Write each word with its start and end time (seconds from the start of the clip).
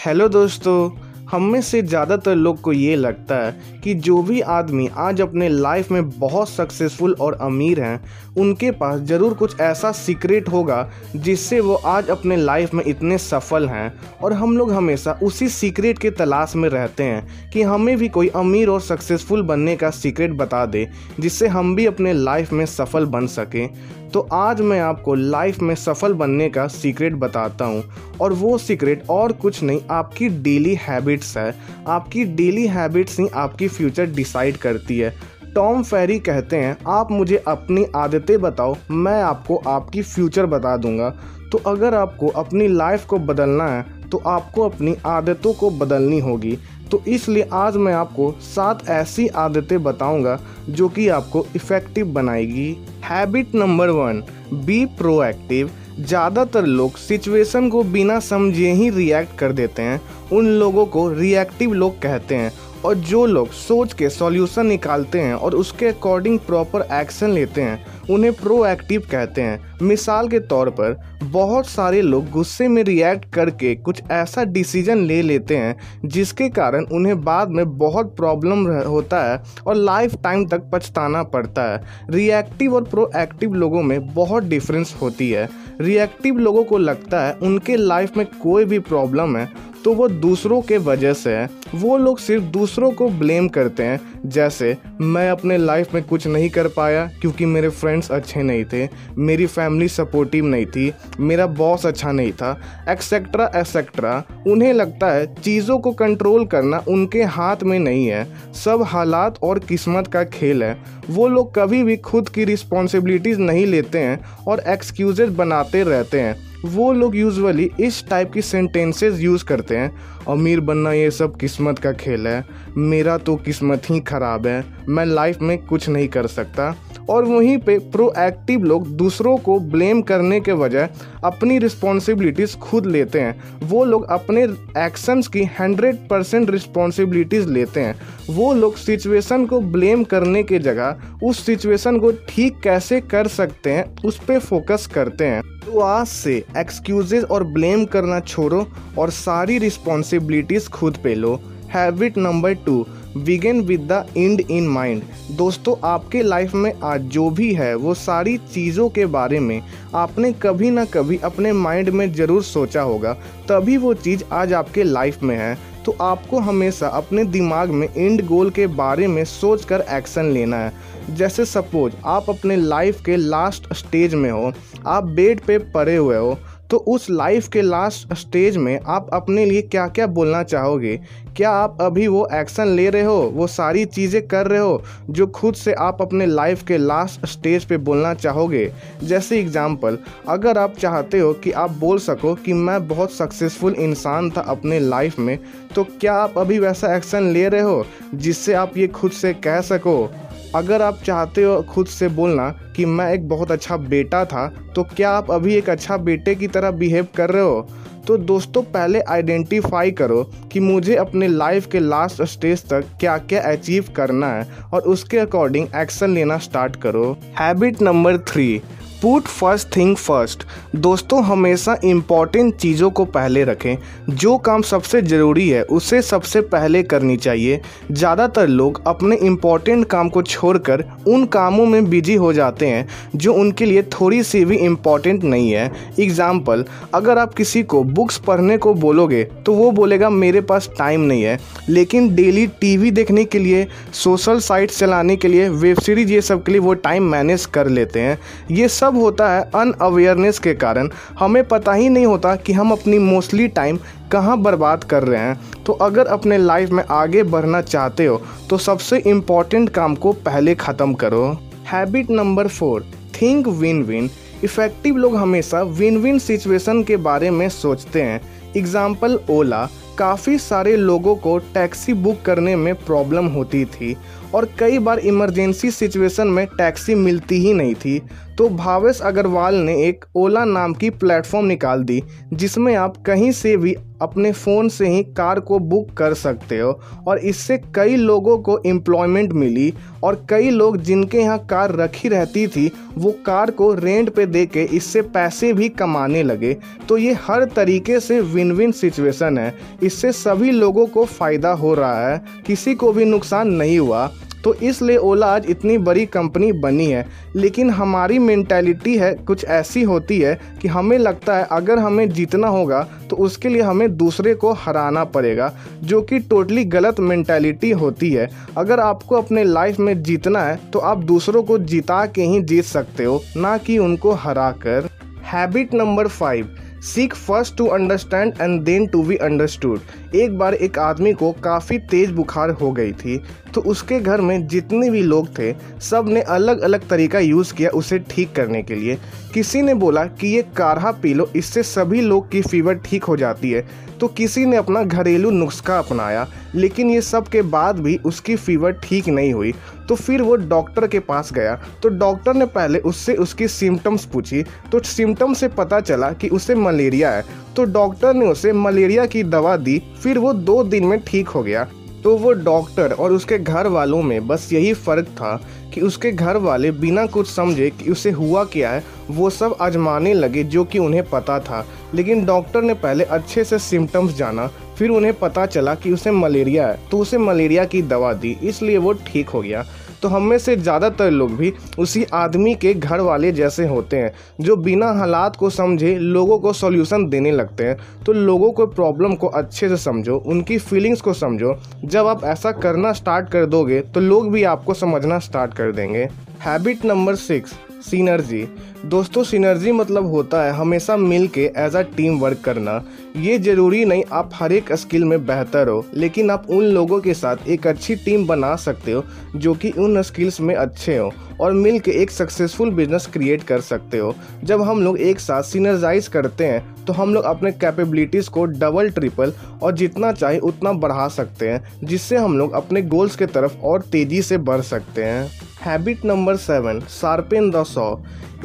Hello 0.00 0.28
दोस्तों, 0.28 0.90
हम 1.30 1.42
में 1.42 1.60
से 1.62 1.80
ज़्यादातर 1.82 2.34
लोग 2.34 2.60
को 2.60 2.72
ये 2.72 2.94
लगता 2.96 3.36
है 3.36 3.80
कि 3.80 3.94
जो 3.96 4.22
भी 4.22 4.40
आदमी 4.40 4.88
आज 4.98 5.20
अपने 5.20 5.48
लाइफ 5.48 5.90
में 5.90 6.08
बहुत 6.10 6.48
सक्सेसफुल 6.48 7.14
और 7.20 7.34
अमीर 7.42 7.80
हैं, 7.80 8.00
उनके 8.38 8.70
पास 8.70 9.00
ज़रूर 9.00 9.34
कुछ 9.34 9.60
ऐसा 9.60 9.90
सीक्रेट 9.92 10.48
होगा 10.48 10.90
जिससे 11.16 11.60
वो 11.60 11.74
आज 11.74 12.08
अपने 12.10 12.36
लाइफ 12.36 12.74
में 12.74 12.84
इतने 12.84 13.18
सफल 13.18 13.68
हैं। 13.68 13.92
और 14.22 14.32
हम 14.32 14.56
लोग 14.58 14.72
हमेशा 14.72 15.18
उसी 15.22 15.48
सीक्रेट 15.50 15.98
के 15.98 16.10
तलाश 16.12 16.56
में 16.56 16.68
रहते 16.68 17.02
हैं 17.02 17.50
कि 17.50 17.62
हमें 17.64 17.96
भी 17.98 18.08
कोई 18.08 18.28
अमीर 18.36 18.68
और 18.68 18.80
सक्सेसफुल 18.80 19.42
बनने 19.42 19.76
का 19.76 19.90
सीक्रेट 19.92 20.32
बता 20.32 20.66
दे, 20.66 20.88
जिससे 21.20 21.48
हम 21.48 21.74
भी 21.76 21.86
अपने 21.86 22.12
लाइफ 22.14 22.52
में 22.52 22.66
सफल 22.68 23.06
बन 23.06 23.26
सकें। 23.28 23.68
तो 24.12 24.20
आज 24.32 24.60
मैं 24.60 24.78
आपको 24.80 25.14
लाइफ 25.14 25.58
में 25.60 25.74
सफल 25.74 26.12
बनने 26.12 26.48
का 26.50 26.66
सीक्रेट 26.68 27.14
बताता 27.14 27.64
हूँ 27.64 27.82
और 28.20 28.32
वो 28.32 28.56
सीक्रेट 28.58 29.02
और 29.10 29.32
कुछ 29.32 29.62
नहीं, 29.62 29.80
आपकी 29.90 30.28
डेली 30.28 30.74
हैबिट्स 30.80 31.36
है। 31.36 31.54
आपकी 31.88 32.24
डेली 32.24 32.66
हैबिट्स 32.66 33.18
ही 33.20 33.28
आपकी 33.34 33.68
फ्यूचर 33.68 34.06
डिसाइड 34.06 34.56
करती 34.56 34.98
है। 34.98 35.14
टॉम 35.54 35.82
फेरी 35.82 36.18
कहते 36.20 36.56
हैं, 36.56 36.76
आप 36.88 37.10
मुझे 37.12 37.42
अपनी 37.48 37.86
आदतें 37.96 38.40
बताओ, 38.40 38.76
मैं 38.90 39.22
आपको 39.22 39.56
आपकी 39.68 40.02
फ्यूचर 40.02 40.46
बता 40.48 40.76
दूँगा। 40.76 41.10
तो 41.52 41.58
अगर 41.66 41.94
आपको 41.94 42.28
अपनी 42.36 42.68
लाइफ 42.68 43.04
को 43.04 43.18
बदलना 43.20 43.68
है 43.68 43.98
तो 44.10 44.18
आपको 44.26 44.62
अपनी 44.62 44.94
आदतों 45.06 45.52
को 45.52 45.70
बदलनी 45.70 46.18
होगी। 46.20 46.58
तो 46.90 47.02
इसलिए 47.08 47.48
आज 47.52 47.76
मैं 47.76 47.92
आपको 47.94 48.30
सात 48.44 48.88
ऐसी 48.90 49.26
आदतें 49.38 49.82
बताऊँगा 49.82 50.38
जो 50.68 50.88
कि 50.88 51.08
आपको 51.08 51.44
इफ़ेक्टिव 51.56 52.06
बनाएगी। 52.12 52.70
Habit 53.04 53.54
number 53.54 53.90
one 53.90 54.22
be 54.56 54.84
proactive 54.98 55.70
ज़्यादातर 55.98 56.66
लोग 56.66 56.96
सिचुएशन 56.98 57.68
को 57.70 57.82
बिना 57.84 58.18
समझे 58.20 58.72
ही 58.72 58.88
रिएक्ट 58.90 59.38
कर 59.38 59.52
देते 59.52 59.82
हैं। 59.82 60.00
उन 60.32 60.46
लोगों 60.48 60.86
को 60.86 61.08
रिएक्टिव 61.10 61.72
लोग 61.72 62.00
कहते 62.02 62.34
हैं। 62.34 62.52
और 62.84 62.94
जो 62.94 63.24
लोग 63.26 63.50
सोच 63.50 63.92
के 63.92 64.08
सॉल्यूशन 64.08 64.66
निकालते 64.66 65.20
हैं 65.20 65.34
और 65.34 65.54
उसके 65.54 65.86
अकॉर्डिंग 65.86 66.38
प्रॉपर 66.38 66.86
एक्शन 66.92 67.30
लेते 67.30 67.62
हैं, 67.62 67.84
उन्हें 68.10 68.32
प्रोएक्टिव 68.32 69.02
कहते 69.10 69.42
हैं। 69.42 69.78
मिसाल 69.82 70.28
के 70.28 70.38
तौर 70.40 70.70
पर, 70.70 70.96
बहुत 71.22 71.66
सारे 71.66 72.00
लोग 72.02 72.30
गुस्से 72.30 72.68
में 72.68 72.82
रिएक्ट 72.84 73.24
करके 73.34 73.74
कुछ 73.74 74.02
ऐसा 74.10 74.44
डिसीज़न 74.44 75.04
ले 75.04 75.20
लेते 75.22 75.56
हैं, 75.56 75.76
जिसके 76.04 76.48
कारण 76.48 76.84
उन्हें 76.84 77.20
बाद 77.24 77.50
में 77.50 77.78
बहुत 77.78 78.16
प्रॉब्लम 78.16 78.66
होता 78.88 79.22
है 79.24 79.42
और 79.66 79.74
लाइफ 79.74 80.16
टाइम 80.22 80.46
तक 80.46 80.70
पछताना 80.72 81.22
पड़ता 81.22 81.70
है। 81.72 81.82
रिएक्टिव 82.10 82.74
और 82.74 82.84
प्रोएक्टिव 82.84 83.54
लोगों 83.54 83.82
में 83.82 84.14
बहुत 84.14 84.44
डिफरेंस 84.44 84.94
होती 85.02 85.30
है। 85.30 85.48
रिएक्टिव 85.80 86.38
लोगों 86.38 86.64
को 86.64 86.78
लगता 86.78 87.26
है 87.26 87.32
उनके 87.32 87.76
लाइफ 87.76 88.16
में 88.16 88.26
कोई 88.42 88.64
भी 88.64 88.78
प्रॉब्लम 88.78 89.36
है 89.36 89.48
तो 89.84 89.94
वो 89.94 90.08
दूसरों 90.08 90.60
के 90.62 90.76
वजह 90.78 91.12
से 91.12 91.30
है। 91.30 91.48
वो 91.74 91.96
लोग 91.96 92.18
सिर्फ़ 92.18 92.44
दूसरों 92.44 92.90
को 92.90 93.08
ब्लेम 93.08 93.48
करते 93.48 93.82
हैं, 93.82 94.00
जैसे 94.26 94.76
मैं 95.00 95.28
अपने 95.30 95.56
लाइफ 95.58 95.94
में 95.94 96.02
कुछ 96.02 96.26
नहीं 96.26 96.48
कर 96.50 96.68
पाया 96.68 97.04
क्योंकि 97.20 97.46
मेरे 97.46 97.68
फ्रेंड्स 97.68 98.10
अच्छे 98.10 98.42
नहीं 98.42 98.64
थे, 98.64 98.88
मेरी 99.18 99.46
फैमिली 99.46 99.88
सपोर्टिव 99.88 100.44
नहीं 100.44 100.66
थी, 100.66 100.92
मेरा 101.20 101.46
बॉस 101.46 101.86
अच्छा 101.86 102.12
नहीं 102.12 102.32
था 102.32 102.56
एक्सेट्रा 102.88 103.50
एक्सेट्रा 103.56 104.22
उन्हें 104.46 104.72
लगता 104.72 105.10
है 105.10 105.34
चीज़ों 105.34 105.78
को 105.78 105.92
कंट्रोल 105.92 106.46
करना 106.46 106.84
उनके 106.88 107.22
हाथ 107.22 107.62
में 107.62 107.78
नहीं 107.78 108.06
है। 108.06 108.26
सब 108.54 108.82
हालात 108.82 109.38
और 109.42 109.58
किस्मत 109.58 110.06
का 110.06 110.24
खेल 110.24 110.62
है। 110.62 110.76
वो 111.10 111.28
लोग 111.28 111.54
कभी 111.54 111.82
भी 111.82 111.96
खुद 111.96 112.28
की 112.28 112.44
रिस्पॉन्सिबिलिटीज़ 112.44 113.38
नहीं 113.38 113.66
लेते 113.66 113.98
हैं 113.98 114.20
और 114.48 114.62
एक्सक्यूजेज 114.68 115.28
बनाते 115.28 115.82
रहते 115.82 116.20
हैं। 116.20 116.49
वो 116.64 116.92
लोग 116.92 117.16
यूजुअली 117.16 117.70
इस 117.80 118.08
टाइप 118.08 118.32
की 118.32 118.42
सेंटेंसेस 118.42 119.20
यूज़ 119.20 119.44
करते 119.44 119.76
हैं। 119.76 119.96
अमीर 120.28 120.60
बनना 120.60 120.92
ये 120.92 121.10
सब 121.10 121.36
किस्मत 121.36 121.78
का 121.78 121.92
खेल 121.92 122.26
है। 122.26 122.44
मेरा 122.76 123.18
तो 123.18 123.36
किस्मत 123.36 123.82
ही 123.90 124.00
ख़राब 124.00 124.46
है। 124.46 124.64
मैं 124.88 125.06
लाइफ 125.06 125.38
में 125.42 125.58
कुछ 125.58 125.88
नहीं 125.88 126.08
कर 126.08 126.26
सकता। 126.26 126.76
और 127.10 127.24
वहीं 127.24 127.58
पे 127.58 127.78
प्रोएक्टिव 127.78 128.64
लोग 128.64 128.86
दूसरों 128.88 129.36
को 129.36 129.60
ब्लेम 129.60 130.02
करने 130.02 130.40
के 130.40 130.54
बजाय 130.54 130.90
अपनी 131.24 131.58
रिस्पॉन्सिबिलिटीज़ 131.58 132.56
खुद 132.56 132.86
लेते 132.86 133.20
हैं। 133.20 133.42
वो 133.62 133.84
लोग 133.84 134.04
अपने 134.04 134.42
एक्शंस 134.84 135.28
की 135.28 135.44
हंड्रेड 135.44 135.96
परसेंट 136.08 136.50
रिस्पॉन्सिबिलिटीज़ 136.50 137.48
लेते 137.48 137.80
हैं। 137.80 137.96
वो 138.30 138.54
लोग 138.54 138.76
सिचुएशन 138.76 139.46
को 139.46 139.60
ब्लेम 139.60 140.04
करने 140.04 140.42
के 140.42 140.58
जगह 140.58 140.96
उस 141.22 141.46
सिचुएशन 141.46 141.98
को 141.98 142.12
ठीक 142.12 142.60
कैसे 142.60 143.00
कर 143.00 143.26
सकते 143.26 143.72
हैं 143.72 143.96
उस 144.04 144.18
पर 144.18 144.38
फोकस 144.38 144.90
करते 144.94 145.24
हैं। 145.24 145.42
आज 145.70 146.06
से 146.06 146.36
एक्सक्यूजेज 146.58 147.24
और 147.24 147.44
ब्लेम 147.46 147.84
करना 147.84 148.20
छोड़ो 148.20 148.66
और 148.98 149.10
सारी 149.10 149.58
रिस्पॉन्सिबिलिटीज़ 149.58 150.68
खुद 150.68 150.96
पे 150.96 151.14
लो। 151.14 151.34
Habit 151.70 152.18
number 152.18 152.54
two 152.66 152.84
begin 153.16 153.60
with 153.60 153.80
the 153.82 154.04
end 154.16 154.40
in 154.40 154.68
mind 154.68 155.02
दोस्तों, 155.36 155.74
आपके 155.84 156.22
लाइफ 156.22 156.54
में 156.54 156.72
आज 156.74 157.00
जो 157.00 157.28
भी 157.30 157.52
है, 157.54 157.74
वो 157.74 157.94
सारी 157.94 158.36
चीज़ों 158.52 158.88
के 158.88 159.06
बारे 159.06 159.40
में 159.40 159.62
आपने 159.94 160.32
कभी 160.32 160.70
ना 160.70 160.84
कभी 160.84 161.18
अपने 161.24 161.52
माइंड 161.52 161.88
में 161.88 162.12
ज़रूर 162.12 162.42
सोचा 162.42 162.82
होगा। 162.82 163.12
तभी 163.48 163.76
वो 163.76 163.94
चीज़ 163.94 164.24
आज 164.32 164.52
आपके 164.52 164.82
लाइफ 164.82 165.22
में 165.22 165.36
है। 165.36 165.56
तो 165.84 165.96
आपको 166.00 166.38
हमेशा 166.38 166.88
अपने 166.88 167.24
दिमाग 167.24 167.70
में 167.70 167.88
एंड 167.88 168.26
गोल 168.26 168.50
के 168.50 168.66
बारे 168.66 169.06
में 169.06 169.24
सोच 169.24 169.64
कर 169.64 169.84
एक्शन 169.90 170.30
लेना 170.30 170.56
है। 170.56 170.72
जैसे 171.10 171.44
सपोज़ 171.44 171.94
आप 172.06 172.28
अपने 172.30 172.56
लाइफ 172.56 173.00
के 173.04 173.16
लास्ट 173.16 173.72
स्टेज 173.74 174.14
में 174.14 174.30
हो, 174.30 174.52
आप 174.86 175.04
बेड 175.04 175.40
पे 175.40 175.58
पड़े 175.58 175.96
हुए 175.96 176.16
हो 176.16 176.38
तो 176.70 176.76
उस 176.76 177.06
लाइफ 177.10 177.48
के 177.48 177.62
लास्ट 177.62 178.14
स्टेज 178.14 178.56
में 178.56 178.78
आप 178.86 179.08
अपने 179.12 179.44
लिए 179.44 179.62
क्या 179.62 179.86
क्या 179.88 180.06
बोलना 180.06 180.42
चाहोगे? 180.42 180.96
क्या 181.36 181.50
आप 181.50 181.78
अभी 181.80 182.06
वो 182.06 182.28
एक्शन 182.34 182.68
ले 182.68 182.88
रहे 182.90 183.02
हो? 183.02 183.16
वो 183.34 183.46
सारी 183.46 183.84
चीज़ें 183.84 184.26
कर 184.28 184.46
रहे 184.46 184.58
हो 184.58 184.82
जो 185.10 185.26
खुद 185.26 185.54
से 185.54 185.72
आप 185.72 186.02
अपने 186.02 186.26
लाइफ 186.26 186.62
के 186.62 186.78
लास्ट 186.78 187.26
स्टेज 187.26 187.64
पे 187.64 187.76
बोलना 187.76 188.14
चाहोगे? 188.14 188.72
जैसे 189.04 189.40
एग्जांपल 189.40 189.98
अगर 190.28 190.58
आप 190.58 190.74
चाहते 190.74 191.18
हो 191.18 191.32
कि 191.32 191.52
आप 191.52 191.70
बोल 191.70 191.98
सको 191.98 192.34
कि 192.34 192.52
मैं 192.52 192.86
बहुत 192.88 193.12
सक्सेसफुल 193.12 193.74
इंसान 193.74 194.30
था 194.30 194.40
अपने 194.40 194.78
लाइफ 194.78 195.18
में 195.18 195.38
तो 195.74 195.84
क्या 196.00 196.14
आप 196.14 196.38
अभी 196.38 196.58
वैसा 196.58 196.96
एक्शन 196.96 197.30
ले 197.32 197.48
रहे 197.48 197.60
हो 197.60 197.84
जिससे 198.14 198.54
आप 198.54 198.76
ये 198.76 198.88
खुद 198.88 199.10
से 199.10 199.32
कह 199.34 199.60
सको? 199.60 200.10
अगर 200.54 200.82
आप 200.82 201.02
चाहते 201.04 201.42
हो 201.42 201.60
खुद 201.62 201.86
से 201.86 202.08
बोलना 202.10 202.48
कि 202.76 202.84
मैं 202.84 203.12
एक 203.12 203.28
बहुत 203.28 203.50
अच्छा 203.50 203.76
बेटा 203.76 204.24
था 204.24 204.46
तो 204.74 204.82
क्या 204.86 205.10
आप 205.10 205.30
अभी 205.30 205.54
एक 205.54 205.70
अच्छा 205.70 205.96
बेटे 205.98 206.34
की 206.34 206.46
तरह 206.48 206.70
बिहेव 206.70 207.06
कर 207.16 207.30
रहे 207.30 207.42
हो? 207.42 207.68
तो 208.06 208.16
दोस्तों, 208.16 208.62
पहले 208.62 209.00
आइडेंटिफाई 209.00 209.90
करो 209.90 210.22
कि 210.52 210.60
मुझे 210.60 210.94
अपने 210.96 211.28
लाइफ 211.28 211.66
के 211.66 211.78
लास्ट 211.78 212.22
स्टेज 212.22 212.64
तक 212.64 212.84
क्या 213.00 213.16
क्या 213.20 213.42
अचीव 213.50 213.92
करना 213.96 214.32
है 214.32 214.46
और 214.74 214.82
उसके 214.82 215.18
अकॉर्डिंग 215.18 215.66
एक्शन 215.76 216.14
लेना 216.14 216.38
स्टार्ट 216.38 216.76
करो। 216.76 217.16
Habit 217.38 217.82
number 217.82 218.18
three 218.28 218.60
put 219.02 219.24
first 219.24 219.68
thing 219.76 219.94
first 219.96 220.42
दोस्तों, 220.76 221.22
हमेशा 221.24 221.76
इंपॉर्टेंट 221.84 222.54
चीज़ों 222.56 222.90
को 222.90 223.04
पहले 223.06 223.44
रखें। 223.44 223.76
जो 224.10 224.36
काम 224.38 224.62
सबसे 224.62 225.00
ज़रूरी 225.02 225.48
है, 225.48 225.62
उसे 225.62 226.00
सबसे 226.02 226.40
पहले 226.44 226.82
करनी 226.82 227.16
चाहिए। 227.16 227.60
ज़्यादातर 227.90 228.48
लोग 228.48 228.82
अपने 228.86 229.16
इंपॉर्टेंट 229.18 229.86
काम 229.86 230.08
को 230.08 230.22
छोड़कर 230.22 230.84
उन 231.08 231.24
कामों 231.28 231.66
में 231.66 231.88
बिज़ी 231.90 232.14
हो 232.14 232.32
जाते 232.32 232.66
हैं, 232.66 232.86
जो 233.16 233.34
उनके 233.34 233.66
लिए 233.66 233.82
थोड़ी 233.92 234.22
सी 234.22 234.44
भी 234.44 234.56
इंपॉर्टेंट 234.56 235.24
नहीं 235.24 235.50
है। 235.50 235.70
एग्ज़ाम्पल 236.00 236.64
अगर 236.94 237.18
आप 237.18 237.34
किसी 237.34 237.62
को 237.64 237.82
बुक्स 237.84 238.18
पढ़ने 238.26 238.58
को 238.58 238.74
बोलोगे 238.76 239.24
तो 239.46 239.54
वो 239.54 239.70
बोलेगा, 239.72 240.10
मेरे 240.10 240.40
पास 240.42 240.70
टाइम 240.78 241.00
नहीं 241.02 241.22
है। 241.22 241.38
लेकिन 241.68 242.14
डेली 242.14 242.46
टीवी 242.60 242.90
देखने 242.90 243.24
के 243.24 243.38
लिए 243.38 243.66
सोशल 243.94 244.38
साइट 244.40 244.70
चलाने 244.70 245.16
के 245.16 245.28
लिए 245.28 245.48
वेब 245.50 245.80
सीरीज़ 245.80 246.12
ये 246.12 246.20
सब 246.22 246.44
के 246.44 246.52
लिए 246.52 246.60
वो 246.60 246.74
टाइम 246.76 247.10
मैनेज 247.10 247.46
कर 247.48 247.68
लेते 247.68 248.00
हैं। 248.00 248.18
ये 248.50 248.68
सब 248.70 248.89
सब 248.90 248.96
होता 248.96 249.28
है 249.30 249.42
अनअवेयरनेस 249.54 250.38
के 250.38 250.52
कारण, 250.54 250.88
हमें 251.18 251.42
पता 251.48 251.72
ही 251.72 251.88
नहीं 251.88 252.06
होता 252.06 252.34
कि 252.36 252.52
हम 252.52 252.72
अपनी 252.72 252.98
मोस्टली 253.00 253.46
टाइम 253.48 253.78
कहाँ 254.12 254.36
बर्बाद 254.38 254.84
कर 254.84 255.02
रहे 255.04 255.20
हैं। 255.20 255.62
तो 255.64 255.72
अगर 255.82 256.06
अपने 256.08 256.38
लाइफ 256.38 256.70
में 256.70 256.82
आगे 256.90 257.22
बढ़ना 257.24 257.60
चाहते 257.62 258.06
हो 258.06 258.20
तो 258.50 258.58
सबसे 258.58 258.98
इंपॉर्टेंट 259.00 259.68
काम 259.70 259.94
को 259.96 260.12
पहले 260.24 260.54
ख़त्म 260.56 260.94
करो। 260.94 261.22
Habit 261.66 262.10
number 262.10 262.48
four 262.48 262.86
think 263.20 263.48
win 263.48 263.82
win 263.84 264.10
effective 264.44 264.96
लोग 264.96 265.16
हमेशा 265.16 265.62
विन 265.78 265.96
विन 265.98 266.18
सिचुएशन 266.18 266.82
के 266.82 266.96
बारे 266.98 267.30
में 267.30 267.48
सोचते 267.50 268.02
हैं। 268.02 268.20
एग्ज़ाम्पल 268.56 269.18
ओला 269.30 269.68
काफ़ी 269.98 270.38
सारे 270.40 270.76
लोगों 270.78 271.14
को 271.16 271.36
टैक्सी 271.54 271.92
बुक 271.94 272.22
करने 272.26 272.56
में 272.56 272.74
प्रॉब्लम 272.76 273.26
होती 273.28 273.64
थी। 273.66 273.96
और 274.34 274.48
कई 274.58 274.78
बार 274.78 274.98
इमरजेंसी 275.00 275.70
सिचुएशन 275.70 276.28
में 276.28 276.46
टैक्सी 276.48 276.94
मिलती 276.94 277.38
ही 277.38 277.52
नहीं 277.52 277.74
थी। 277.74 278.00
तो 278.38 278.48
भावेश 278.48 279.00
अग्रवाल 279.00 279.54
ने 279.54 279.74
एक 279.84 280.04
ओला 280.16 280.44
नाम 280.44 280.74
की 280.74 280.88
प्लेटफॉर्म 280.90 281.46
निकाल 281.46 281.82
दी, 281.82 282.02
जिसमें 282.32 282.74
आप 282.74 282.96
कहीं 283.06 283.30
से 283.32 283.56
भी 283.56 283.74
अपने 284.02 284.30
फ़ोन 284.32 284.68
से 284.68 284.88
ही 284.88 285.02
कार 285.16 285.40
को 285.40 285.58
बुक 285.60 285.90
कर 285.96 286.14
सकते 286.14 286.58
हो 286.58 286.70
और 287.06 287.18
इससे 287.20 287.56
कई 287.74 287.96
लोगों 287.96 288.38
को 288.38 288.58
एम्प्लॉयमेंट 288.66 289.32
मिली 289.32 289.72
और 290.02 290.24
कई 290.30 290.50
लोग 290.50 290.76
जिनके 290.78 291.18
यहाँ 291.18 291.38
कार 291.40 291.74
रखी 291.76 292.08
रहती 292.08 292.46
थी, 292.46 292.70
वो 292.96 293.10
कार 293.26 293.50
को 293.50 293.72
रेंट 293.74 294.14
पे 294.14 294.26
दे 294.26 294.46
के 294.46 294.62
इससे 294.66 295.02
पैसे 295.02 295.52
भी 295.52 295.68
कमाने 295.70 296.22
लगे। 296.22 296.56
तो 296.88 296.98
ये 296.98 297.12
हर 297.22 297.44
तरीके 297.46 298.00
से 298.00 298.20
विन 298.22 298.52
विन 298.52 298.72
सिचुएशन 298.72 299.38
है। 299.38 299.54
इससे 299.82 300.12
सभी 300.12 300.50
लोगों 300.50 300.86
को 300.86 301.04
फ़ायदा 301.04 301.52
हो 301.52 301.74
रहा 301.74 302.08
है, 302.08 302.22
किसी 302.46 302.74
को 302.74 302.92
भी 302.92 303.04
नुकसान 303.04 303.48
नहीं 303.50 303.78
हुआ। 303.78 304.10
तो 304.44 304.52
इसलिए 304.54 304.96
ओला 304.96 305.26
आज 305.26 305.46
इतनी 305.50 305.76
बड़ी 305.78 306.04
कंपनी 306.08 306.50
बनी 306.54 306.86
है। 306.86 307.06
लेकिन 307.36 307.70
हमारी 307.70 308.18
मेंटेलिटी 308.18 308.96
है, 308.98 309.12
कुछ 309.16 309.44
ऐसी 309.46 309.82
होती 309.82 310.18
है 310.18 310.38
कि 310.62 310.68
हमें 310.68 310.96
लगता 310.98 311.36
है 311.36 311.46
अगर 311.52 311.78
हमें 311.78 312.08
जीतना 312.10 312.48
होगा 312.48 312.82
तो 313.10 313.16
उसके 313.16 313.48
लिए 313.48 313.62
हमें 313.62 313.96
दूसरे 313.96 314.34
को 314.34 314.52
हराना 314.54 315.04
पड़ेगा, 315.06 315.52
जो 315.82 316.00
कि 316.02 316.18
टोटली 316.20 316.64
गलत 316.66 317.00
मेंटेलिटी 317.00 317.70
होती 317.72 318.10
है। 318.10 318.28
अगर 318.56 318.80
आपको 318.80 319.16
अपने 319.16 319.44
लाइफ 319.44 319.78
में 319.78 320.02
जीतना 320.02 320.42
है 320.42 320.58
तो 320.72 320.78
आप 320.80 321.04
दूसरों 321.04 321.42
को 321.42 321.58
जिता 321.60 322.04
के 322.06 322.22
ही 322.22 322.40
जीत 322.42 322.64
सकते 322.64 323.04
हो, 323.04 323.20
ना 323.36 323.56
कि 323.58 323.78
उनको 323.78 324.12
हरा 324.14 324.50
कर 324.62 324.88
habit 325.24 325.74
number 325.74 326.08
five 326.08 326.56
seek 326.84 327.14
first 327.16 327.56
to 327.56 327.66
understand 327.68 328.32
and 328.40 328.60
then 328.62 328.86
to 328.86 329.02
be 329.02 329.16
understood 329.16 330.14
एक 330.14 330.36
बार 330.38 330.54
एक 330.56 330.78
आदमी 330.78 331.12
को 331.12 331.30
काफ़ी 331.44 331.78
तेज 331.90 332.10
बुखार 332.10 332.50
हो 332.52 332.70
गई 332.72 332.92
थी 332.92 333.18
तो 333.54 333.60
उसके 333.60 334.00
घर 334.00 334.20
में 334.20 334.46
जितने 334.48 334.90
भी 334.90 335.02
लोग 335.02 335.28
थे, 335.38 335.54
सबने 335.80 336.20
अलग 336.20 336.60
अलग 336.60 336.88
तरीका 336.88 337.18
यूज़ 337.18 337.54
किया 337.54 337.70
उसे 337.70 337.98
ठीक 337.98 338.34
करने 338.34 338.62
के 338.62 338.74
लिए। 338.74 338.98
किसी 339.34 339.62
ने 339.62 339.74
बोला 339.74 340.04
कि 340.04 340.28
ये 340.28 340.42
काढ़ा 340.56 340.92
पी 340.92 341.14
लो, 341.14 341.30
इससे 341.36 341.62
सभी 341.62 342.00
लोग 342.00 342.30
की 342.30 342.42
फीवर 342.42 342.74
ठीक 342.74 343.04
हो 343.04 343.16
जाती 343.16 343.50
है। 343.50 343.90
तो 344.00 344.08
किसी 344.08 344.44
ने 344.46 344.56
अपना 344.56 344.82
घरेलू 344.82 345.30
नुस्खा 345.30 345.78
अपनाया, 345.78 346.26
लेकिन 346.54 346.90
ये 346.90 347.00
सब 347.00 347.28
के 347.28 347.42
बाद 347.42 347.78
भी 347.78 347.96
उसकी 347.96 348.36
फीवर 348.36 348.72
ठीक 348.72 349.08
नहीं 349.08 349.32
हुई। 349.32 349.54
तो 349.88 349.94
फिर 349.94 350.22
वो 350.22 350.36
डॉक्टर 350.36 350.86
के 350.86 350.98
पास 350.98 351.32
गया। 351.32 351.60
तो 351.82 351.88
डॉक्टर 351.88 352.34
ने 352.34 352.46
पहले 352.46 352.78
उससे 352.78 353.14
उसकी 353.14 353.48
सिम्टम्स 353.48 354.04
पूछी। 354.04 354.42
तो 354.42 354.80
सिम्टम 354.80 355.34
से 355.34 355.48
पता 355.48 355.80
चला 355.80 356.12
कि 356.12 356.28
उसे 356.28 356.54
मलेरिया 356.54 357.10
है। 357.10 357.24
तो 357.56 357.64
डॉक्टर 357.64 358.14
ने 358.14 358.26
उसे 358.26 358.52
मलेरिया 358.52 359.06
की 359.06 359.22
दवा 359.22 359.56
दी। 359.56 359.82
फिर 360.02 360.18
वो 360.18 360.32
दो 360.32 360.64
दिन 360.64 360.84
में 360.84 361.00
ठीक 361.00 361.28
हो 361.28 361.42
गया। 361.42 361.68
तो 362.04 362.16
वो 362.16 362.32
डॉक्टर 362.32 362.92
और 362.92 363.12
उसके 363.12 363.38
घर 363.38 363.66
वालों 363.66 364.02
में 364.02 364.26
बस 364.26 364.48
यही 364.52 364.72
फ़र्क 364.74 365.06
था 365.10 365.36
कि 365.74 365.80
उसके 365.80 366.10
घर 366.12 366.36
वाले 366.36 366.70
बिना 366.72 367.04
कुछ 367.06 367.28
समझे 367.28 367.68
कि 367.70 367.90
उसे 367.90 368.10
हुआ 368.10 368.44
क्या 368.44 368.70
है, 368.70 368.82
वो 369.10 369.30
सब 369.30 369.56
आजमाने 369.60 370.14
लगे 370.14 370.44
जो 370.44 370.64
कि 370.64 370.78
उन्हें 370.78 371.02
पता 371.10 371.38
था। 371.40 371.64
लेकिन 371.94 372.24
डॉक्टर 372.24 372.62
ने 372.62 372.74
पहले 372.76 373.04
अच्छे 373.06 373.44
से 373.44 373.58
सिम्टम्स 373.58 374.16
जाना, 374.16 374.46
फिर 374.78 374.90
उन्हें 374.90 375.12
पता 375.14 375.46
चला 375.46 375.74
कि 375.74 375.92
उसे 375.92 376.10
मलेरिया 376.10 376.66
है 376.68 376.78
तो 376.90 376.98
उसे 376.98 377.18
मलेरिया 377.18 377.64
की 377.64 377.82
दवा 377.84 378.12
दी, 378.12 378.36
इसलिए 378.42 378.78
वो 378.78 378.92
ठीक 379.06 379.28
हो 379.28 379.42
गया। 379.42 379.64
तो 380.02 380.08
हम 380.08 380.22
में 380.22 380.36
से 380.38 380.56
ज़्यादातर 380.56 381.10
लोग 381.10 381.36
भी 381.36 381.52
उसी 381.78 382.04
आदमी 382.14 382.54
के 382.54 382.74
घर 382.74 383.00
वाले 383.00 383.32
जैसे 383.32 383.66
होते 383.66 383.96
हैं, 383.96 384.12
जो 384.40 384.56
बिना 384.58 384.90
हालात 384.92 385.36
को 385.36 385.50
समझे 385.50 385.94
लोगों 385.96 386.38
को 386.38 386.52
सॉल्यूशन 386.52 387.08
देने 387.08 387.30
लगते 387.32 387.64
हैं। 387.64 387.76
तो 388.04 388.12
लोगों 388.12 388.50
को 388.52 388.66
प्रॉब्लम 388.68 389.14
को 389.14 389.26
अच्छे 389.28 389.68
से 389.68 389.76
समझो, 389.78 390.16
उनकी 390.16 390.58
फीलिंग्स 390.58 391.00
को 391.00 391.12
समझो। 391.14 391.56
जब 391.84 392.06
आप 392.06 392.24
ऐसा 392.26 392.52
करना 392.52 392.92
स्टार्ट 392.92 393.28
कर 393.30 393.46
दोगे 393.46 393.80
तो 393.84 394.00
लोग 394.00 394.30
भी 394.32 394.44
आपको 394.46 394.74
समझना 394.76 395.18
स्टार्ट 395.20 395.54
कर 395.54 395.72
देंगे। 395.72 396.08
हैबिट 396.40 396.84
नंबर 396.84 397.14
सिक्स 397.16 397.52
सीनर्जी 397.82 398.46
दोस्तों 398.86 399.22
सीनर्जी 399.24 399.72
मतलब 399.72 400.06
होता 400.06 400.42
है 400.42 400.52
हमेशा 400.52 400.96
मिल 400.96 401.26
के 401.28 401.44
एज 401.56 401.74
अ 401.76 401.80
टीम 401.96 402.18
वर्क 402.18 402.40
करना। 402.44 402.82
ये 403.16 403.38
ज़रूरी 403.38 403.84
नहीं 403.84 404.04
आप 404.12 404.30
हर 404.34 404.52
एक 404.52 404.72
स्किल 404.72 405.04
में 405.04 405.26
बेहतर 405.26 405.68
हो, 405.68 405.84
लेकिन 405.94 406.30
आप 406.30 406.46
उन 406.50 406.64
लोगों 406.64 407.00
के 407.00 407.14
साथ 407.14 407.48
एक 407.48 407.66
अच्छी 407.66 407.94
टीम 407.96 408.26
बना 408.26 408.54
सकते 408.56 408.92
हो 408.92 409.04
जो 409.36 409.54
कि 409.54 409.70
उन 409.70 410.02
स्किल्स 410.02 410.40
में 410.40 410.54
अच्छे 410.54 410.96
हो 410.96 411.12
और 411.40 411.52
मिल 411.52 411.78
के 411.78 411.90
एक 412.02 412.10
सक्सेसफुल 412.10 412.70
बिज़नेस 412.70 413.08
क्रिएट 413.12 413.42
कर 413.42 413.60
सकते 413.60 413.98
हो। 413.98 414.14
जब 414.44 414.62
हम 414.62 414.82
लोग 414.82 414.98
एक 415.00 415.20
साथ 415.20 415.42
सीनर्जाइज 415.42 416.08
करते 416.08 416.44
हैं 416.44 416.69
तो 416.86 416.92
हम 416.92 417.14
लोग 417.14 417.24
अपने 417.24 417.52
कैपेबिलिटीज़ 417.52 418.30
को 418.30 418.44
डबल 418.44 418.90
ट्रिपल 418.90 419.32
और 419.62 419.72
जितना 419.72 420.12
चाहे 420.12 420.38
उतना 420.40 420.72
बढ़ा 420.74 421.06
सकते 421.08 421.48
हैं, 421.48 421.62
जिससे 421.84 422.16
हम 422.16 422.38
लोग 422.38 422.52
अपने 422.52 422.82
गोल्स 422.84 423.16
के 423.16 423.26
तरफ़ 423.26 423.56
और 423.58 423.82
तेज़ी 423.82 424.22
से 424.22 424.38
बढ़ 424.40 424.60
सकते 424.62 425.04
हैं। 425.04 425.30
Habit 425.62 426.04
number 426.04 426.36
seven 426.38 426.80
sharpen 426.90 427.50
the 427.50 427.64
saw. 427.64 427.94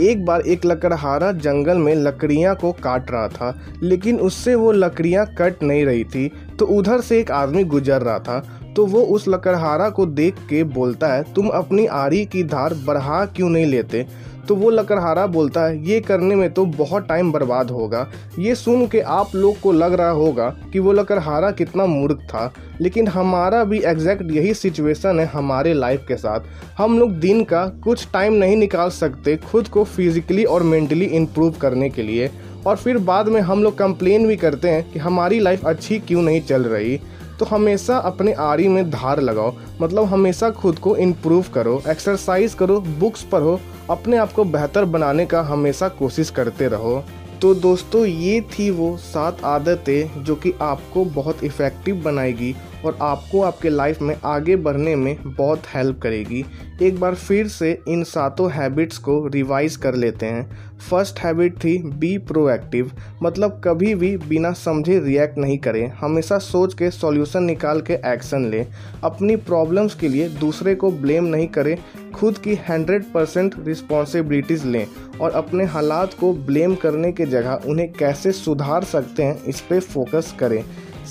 एक 0.02 0.26
बार 0.26 0.42
एक 0.42 0.66
लकड़हारा 0.66 1.32
जंगल 1.32 1.78
में 1.78 1.94
लकड़ियाँ 1.96 2.56
को 2.56 2.72
काट 2.74 3.12
रहा 3.12 3.28
था, 3.28 3.54
लेकिन 3.84 4.20
उससे 4.20 4.56
वो 4.56 4.72
लकड़ियाँ 4.72 5.26
कट 5.38 5.64
नहीं 5.64 5.86
रही 5.86 6.04
थी 6.04 6.32
तो 6.60 6.66
उधर 6.68 7.02
से 7.02 7.20
एक 7.20 7.32
आदमी 7.32 7.64
गुजर 7.64 8.02
रहा 8.02 8.20
था। 8.20 8.44
तो 8.76 8.86
वो 8.86 9.02
उस 9.02 9.28
लकड़हारा 9.28 9.90
को 9.90 10.06
देख 10.06 10.36
के 10.50 10.64
बोलता 10.64 11.08
है, 11.08 11.24
तुम 11.34 11.48
अपनी 11.48 11.86
आरी 11.86 12.26
की 12.26 12.44
धार 12.44 12.74
बढ़ा 12.74 13.26
क्यों 13.26 13.50
नहीं 13.50 13.66
लेते? 13.66 14.06
तो 14.48 14.56
वो 14.56 14.70
लकड़हारा 14.70 15.28
बोलता 15.28 15.62
है, 15.62 15.88
ये 15.88 16.00
करने 16.00 16.36
में 16.36 16.54
तो 16.54 16.66
बहुत 16.66 17.08
टाइम 17.08 17.32
बर्बाद 17.32 17.72
होगा। 17.72 18.08
ये 18.40 18.56
सुन 18.56 18.88
के 18.88 19.00
आप 19.00 19.36
लोग 19.36 19.60
को 19.60 19.72
लग 19.72 19.94
रहा 19.94 20.10
होगा 20.10 20.50
कि 20.74 20.80
वो 20.80 20.92
लकड़हारा 20.92 21.52
कितना 21.52 21.86
मूर्ख 21.86 22.16
था। 22.16 22.54
लेकिन 22.82 23.08
हमारा 23.08 23.64
भी 23.64 23.80
एग्जैक्ट 23.80 24.32
यही 24.32 24.54
सिचुएशन 24.54 25.20
है 25.20 25.26
हमारे 25.26 25.74
लाइफ 25.74 26.06
के 26.08 26.16
साथ। 26.16 26.40
हम 26.78 27.00
लोग 27.00 27.12
दिन 27.12 27.44
का 27.44 27.66
कुछ 27.84 28.08
टाइम 28.14 28.34
नहीं 28.34 28.56
निकाल 28.56 28.90
सकते 28.90 29.38
खुद 29.38 29.68
को 29.68 29.84
फिजिकली 29.84 30.44
और 30.44 30.64
मेंटली 30.64 31.06
इम्प्रूव 31.06 31.52
करने 31.52 31.90
के 31.90 32.04
लिए। 32.04 32.30
और 32.68 32.76
फिर 32.76 32.98
बाद 32.98 33.28
में 33.28 33.42
हम 33.42 33.64
लोग 33.64 33.78
कंप्लेन 33.78 34.28
भी 34.28 34.36
करते 34.36 34.70
हैं 34.70 34.92
कि 34.92 35.00
हमारी 35.00 35.40
लाइफ 35.40 35.66
अच्छी 35.66 36.00
क्यों 36.00 36.22
नहीं 36.22 36.42
चल 36.42 36.64
रही। 36.64 37.00
तो 37.40 37.46
हमेशा 37.46 37.98
अपने 37.98 38.34
आरी 38.34 38.68
में 38.68 38.90
धार 38.90 39.20
लगाओ। 39.22 39.54
मतलब 39.82 40.04
हमेशा 40.04 40.50
खुद 40.52 40.80
को 40.80 40.96
इम्प्रूव 40.98 41.46
करो 41.54 41.82
एक्सरसाइज 41.90 42.54
करो 42.54 42.80
बुक्स 43.00 43.24
पढ़ो, 43.24 43.60
अपने 43.90 44.18
आप 44.18 44.32
को 44.34 44.44
बेहतर 44.46 44.86
बनाने 44.86 45.26
का 45.26 45.42
हमेशा 45.42 45.88
कोशिश 45.90 46.30
करते 46.30 46.68
रहो। 46.68 47.04
तो 47.46 47.54
दोस्तों, 47.56 48.06
ये 48.06 48.40
थी 48.42 48.70
वो 48.72 48.96
सात 48.98 49.44
आदतें 49.46 50.24
जो 50.24 50.36
कि 50.36 50.54
आपको 50.62 51.04
बहुत 51.06 51.44
इफ़ेक्टिव 51.44 51.96
बनाएगी 51.96 52.54
और 52.86 52.98
आपको 53.02 53.42
आपके 53.42 53.70
लाइफ 53.70 54.02
में 54.02 54.16
आगे 54.26 54.56
बढ़ने 54.56 54.96
में 54.96 55.18
बहुत 55.26 55.64
हेल्प 55.74 56.00
करेगी। 56.02 56.44
एक 56.82 57.00
बार 57.00 57.16
फिर 57.16 57.48
से 57.48 57.72
इन 57.88 58.04
सातों 58.04 58.52
हैबिट्स 58.52 58.98
को 58.98 59.28
रिवाइज 59.28 59.76
कर 59.76 59.96
लेते 59.96 60.26
हैं। 60.26 60.78
फ़र्स्ट 60.90 61.20
हैबिट 61.20 61.58
थी 61.58 61.78
बी 61.94 62.18
प्रोएक्टिव 62.18 62.92
मतलब 63.24 63.62
कभी 63.66 63.94
भी 63.96 64.16
बिना 64.18 64.52
समझे 64.54 65.00
रिएक्ट 65.00 65.38
नहीं 65.38 65.58
करें। 65.58 65.88
हमेशा 66.00 66.38
सोच 66.38 66.74
के 66.74 66.90
सॉल्यूशन 66.92 67.44
निकाल 67.44 67.82
के 67.82 67.94
एक्शन 68.14 68.50
लें। 68.52 68.66
अपनी 69.04 69.36
प्रॉब्लम्स 69.36 69.96
के 69.96 70.08
लिए 70.08 70.28
दूसरे 70.30 70.76
को 70.76 70.92
ब्लेम 70.92 71.26
नहीं 71.26 71.48
करें। 71.48 71.78
खुद 72.16 72.38
की 72.38 72.54
हंड्रेड 72.70 73.04
परसेंट 73.14 73.56
रिस्पॉन्सिबिलिटीज़ 73.66 74.66
लें 74.68 74.86
और 75.22 75.32
अपने 75.32 75.64
हालात 75.66 76.14
को 76.14 76.32
ब्लेम 76.34 76.76
करने 76.76 77.12
के 77.12 77.26
जगह 77.26 77.62
उन्हें 77.68 77.92
कैसे 77.94 78.32
सुधार 78.32 78.84
सकते 78.84 79.24
हैं, 79.24 79.44
इस 79.44 79.62
पर 79.62 79.80
फोकस 79.80 80.34
करें। 80.40 80.64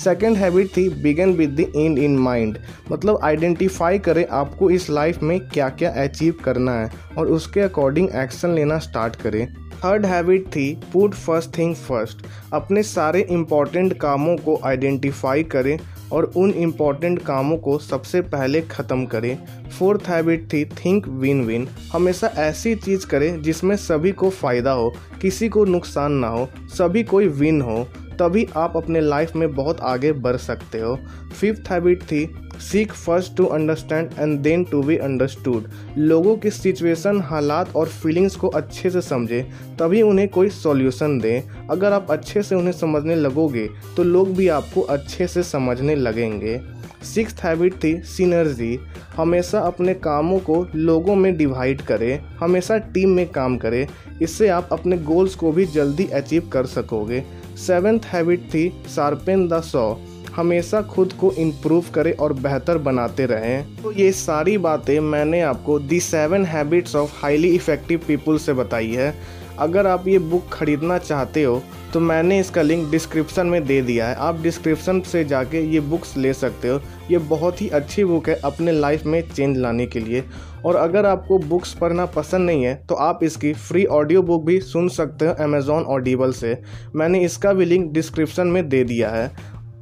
सेकेंड 0.03 0.37
हैबिट 0.37 0.69
थी, 0.77 0.87
begin 1.03 1.33
with 1.33 1.49
the 1.51 1.71
end 1.75 1.97
in 1.97 2.17
mind. 2.17 2.57
मतलब 2.91 3.19
आइडेंटिफाई 3.23 3.99
करें 3.99 4.25
आपको 4.27 4.69
इस 4.69 4.89
लाइफ 4.89 5.21
में 5.23 5.39
क्या 5.39 5.69
क्या 5.71 5.91
अचीव 6.03 6.39
करना 6.43 6.73
है 6.73 6.89
और 7.17 7.27
उसके 7.27 7.61
अकॉर्डिंग 7.61 8.09
एक्शन 8.15 8.55
लेना 8.55 8.77
स्टार्ट 8.79 9.15
करें। 9.15 9.47
थर्ड 9.75 10.05
हैबिट 10.05 10.47
थी, 10.47 10.73
पुट 10.93 11.13
फ़र्स्ट 11.13 11.57
थिंग 11.57 11.75
फ़र्स्ट। 11.75 12.25
अपने 12.53 12.83
सारे 12.83 13.21
इंपॉर्टेंट 13.21 13.93
कामों 13.93 14.35
को 14.37 14.59
आइडेंटिफाई 14.65 15.43
करें 15.43 15.77
और 16.13 16.31
उन 16.37 16.51
इंपॉर्टेंट 16.51 17.21
कामों 17.21 17.57
को 17.57 17.77
सबसे 17.79 18.21
पहले 18.21 18.61
ख़त्म 18.61 19.05
करें। 19.05 19.37
फोर्थ 19.79 20.07
हैबिट 20.07 20.47
थी 20.53 20.63
थिंक 20.65 21.07
विन 21.07 21.43
विन 21.45 21.67
हमेशा 21.93 22.27
ऐसी 22.37 22.75
चीज़ 22.75 23.07
करें 23.07 23.41
जिसमें 23.41 23.75
सभी 23.75 24.11
को 24.11 24.29
फ़ायदा 24.29 24.71
हो, 24.71 24.93
किसी 25.21 25.49
को 25.49 25.65
नुकसान 25.65 26.11
ना 26.11 26.27
हो, 26.27 26.49
सभी 26.69 27.03
कोई 27.03 27.27
विन 27.27 27.61
हो। 27.61 27.87
तभी 28.17 28.47
आप 28.57 28.77
अपने 28.77 29.01
लाइफ 29.01 29.35
में 29.35 29.53
बहुत 29.55 29.79
आगे 29.83 30.11
बढ़ 30.13 30.37
सकते 30.37 30.79
हो। 30.79 30.97
फिफ्थ 31.39 31.71
हैबिट 31.71 32.03
थी 32.03 32.27
seek 32.61 32.93
first 32.93 33.35
to 33.37 33.45
understand 33.45 34.09
and 34.19 34.37
then 34.39 34.63
to 34.63 34.81
be 34.83 34.97
understood 34.97 35.67
लोगों 35.97 36.35
की 36.37 36.49
सिचुएशन 36.51 37.19
हालात 37.21 37.75
और 37.75 37.87
फीलिंग्स 37.87 38.35
को 38.35 38.47
अच्छे 38.49 38.89
से 38.89 39.01
समझें, 39.01 39.43
तभी 39.77 40.01
उन्हें 40.01 40.27
कोई 40.29 40.49
सॉल्यूशन 40.51 41.19
दें। 41.19 41.67
अगर 41.67 41.93
आप 41.93 42.11
अच्छे 42.11 42.43
से 42.43 42.55
उन्हें 42.55 42.73
समझने 42.73 43.15
लगोगे 43.15 43.67
तो 43.97 44.03
लोग 44.03 44.33
भी 44.35 44.47
आपको 44.49 44.81
अच्छे 44.81 45.27
से 45.27 45.43
समझने 45.43 45.95
लगेंगे। 45.95 46.59
सिक्स 47.05 47.43
हैबिट 47.43 47.73
थी 47.83 47.95
सीनर्जी 48.07 48.77
हमेशा 49.15 49.59
अपने 49.61 49.93
कामों 49.95 50.37
को 50.39 50.65
लोगों 50.75 51.15
में 51.15 51.35
डिवाइड 51.37 51.81
करें, 51.81 52.19
हमेशा 52.39 52.77
टीम 52.77 53.09
में 53.09 53.27
काम 53.27 53.57
करें। 53.57 53.87
इससे 54.21 54.47
आप 54.49 54.69
अपने 54.71 54.97
गोल्स 54.99 55.35
को 55.35 55.51
भी 55.51 55.65
जल्दी 55.65 56.05
अचीव 56.09 56.49
कर 56.53 56.65
सकोगे। 56.65 57.23
सेवेंथ 57.57 57.99
हैबिट 58.05 58.39
थी 58.39 58.69
शार्पेन 58.95 59.47
द 59.47 59.61
सॉ। 59.61 59.93
हमेशा 60.35 60.81
खुद 60.81 61.13
को 61.13 61.31
इम्प्रूव 61.31 61.85
करें 61.93 62.11
और 62.13 62.33
बेहतर 62.33 62.77
बनाते 62.77 63.25
रहें। 63.25 63.81
तो 63.83 63.91
ये 63.91 64.11
सारी 64.11 64.57
बातें 64.57 64.99
मैंने 64.99 65.41
आपको 65.41 65.79
दी 65.79 65.99
seven 65.99 66.45
habits 66.45 66.95
of 66.95 67.11
highly 67.15 67.49
effective 67.55 68.01
people 68.07 68.37
से 68.37 68.53
बताई 68.53 68.91
है। 68.91 69.13
अगर 69.59 69.87
आप 69.87 70.07
ये 70.07 70.19
बुक 70.19 70.47
खरीदना 70.51 70.97
चाहते 70.97 71.43
हो 71.43 71.61
तो 71.93 71.99
मैंने 71.99 72.39
इसका 72.39 72.61
लिंक 72.61 72.89
डिस्क्रिप्शन 72.91 73.47
में 73.47 73.65
दे 73.65 73.81
दिया 73.81 74.07
है। 74.07 74.15
आप 74.15 74.39
डिस्क्रिप्शन 74.41 74.99
से 75.01 75.23
जाके 75.25 75.61
ये 75.63 75.79
बुक्स 75.81 76.15
ले 76.17 76.33
सकते 76.33 76.67
हो। 76.67 76.81
ये 77.11 77.17
बहुत 77.19 77.61
ही 77.61 77.69
अच्छी 77.69 78.03
बुक 78.03 78.29
है 78.29 78.35
अपने 78.45 78.71
लाइफ 78.71 79.05
में 79.05 79.21
चेंज 79.29 79.57
लाने 79.57 79.85
के 79.87 79.99
लिए। 79.99 80.23
और 80.65 80.75
अगर 80.75 81.05
आपको 81.05 81.37
बुक्स 81.39 81.73
पढ़ना 81.73 82.05
पसंद 82.07 82.45
नहीं 82.45 82.63
है 82.63 82.75
तो 82.89 82.95
आप 82.97 83.19
इसकी 83.23 83.53
फ्री 83.53 83.85
ऑडियो 83.87 84.21
बुक 84.23 84.43
भी 84.45 84.59
सुन 84.61 84.87
सकते 84.89 85.25
हो 85.25 85.33
अमेज़ॉन 85.43 85.83
ऑडिबल 85.85 86.31
से। 86.33 86.57
मैंने 86.95 87.19
इसका 87.25 87.53
भी 87.53 87.65
लिंक 87.65 87.91
डिस्क्रिप्शन 87.93 88.47
में 88.47 88.67
दे 88.69 88.83
दिया 88.83 89.09
है। 89.09 89.29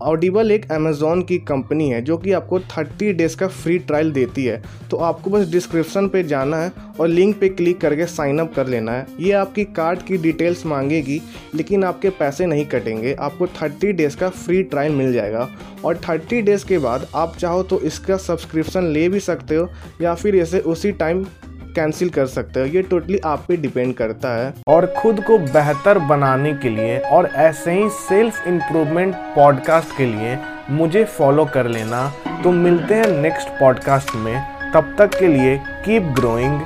ऑडिबल 0.01 0.51
एक 0.51 0.71
अमेज़ोन 0.71 1.21
की 1.21 1.37
कंपनी 1.39 1.89
है, 1.89 2.01
जो 2.01 2.17
कि 2.17 2.31
आपको 2.31 2.59
30 2.59 3.11
डेज़ 3.13 3.35
का 3.37 3.47
फ्री 3.47 3.77
ट्रायल 3.79 4.11
देती 4.11 4.45
है। 4.45 4.61
तो 4.91 4.97
आपको 4.97 5.29
बस 5.29 5.47
डिस्क्रिप्शन 5.47 6.07
पे 6.07 6.23
जाना 6.23 6.57
है 6.57 6.71
और 6.99 7.07
लिंक 7.07 7.39
पे 7.39 7.49
क्लिक 7.49 7.79
करके 7.81 8.05
साइन 8.05 8.39
अप 8.39 8.53
कर 8.55 8.67
लेना 8.67 8.91
है। 8.91 9.05
ये 9.19 9.31
आपकी 9.31 9.63
कार्ड 9.65 10.01
की 10.01 10.17
डिटेल्स 10.17 10.65
मांगेगी, 10.65 11.21
लेकिन 11.55 11.83
आपके 11.83 12.09
पैसे 12.09 12.45
नहीं 12.45 12.65
कटेंगे। 12.65 13.13
आपको 13.13 13.45
30 13.47 13.91
डेज़ 13.91 14.17
का 14.17 14.29
फ्री 14.29 14.63
ट्रायल 14.63 14.91
मिल 14.91 15.13
जाएगा। 15.13 15.49
और 15.85 15.97
30 15.99 16.41
डेज़ 16.41 16.65
के 16.65 16.77
बाद 16.77 17.07
आप 17.15 17.37
चाहो 17.37 17.63
तो 17.63 17.79
इसका 17.81 18.17
सब्सक्रिप्शन 18.17 18.83
ले 18.83 19.07
भी 19.09 19.19
सकते 19.19 19.55
हो, 19.55 19.69
या 20.01 20.13
फिर 20.15 20.35
इसे 20.35 20.59
उसी 20.59 20.91
टाइम 20.93 21.25
कैंसिल 21.75 22.09
कर 22.09 22.25
सकते 22.25 22.59
हो। 22.59 22.65
ये 22.65 22.81
टोटली 22.81 23.19
आप 23.25 23.45
पे 23.47 23.57
डिपेंड 23.57 23.95
करता 23.95 24.45
है। 24.45 24.53
और 24.67 24.85
खुद 24.85 25.23
को 25.23 25.37
बेहतर 25.37 25.99
बनाने 25.99 26.53
के 26.53 26.69
लिए 26.69 26.99
और 26.99 27.25
ऐसे 27.25 27.71
ही 27.71 27.89
सेल्फ 27.89 28.47
इम्प्रूवमेंट 28.47 29.15
पॉडकास्ट 29.15 29.97
के 29.97 30.05
लिए 30.05 30.37
मुझे 30.69 31.03
फॉलो 31.03 31.45
कर 31.45 31.67
लेना। 31.67 32.13
तो 32.43 32.51
मिलते 32.51 32.95
हैं 32.95 33.07
नेक्स्ट 33.07 33.49
पॉडकास्ट 33.49 34.15
में। 34.15 34.53
तब 34.73 34.95
तक 34.99 35.19
के 35.19 35.27
लिए 35.27 35.61
कीप 35.67 36.03
ग्रोइंग 36.03 36.61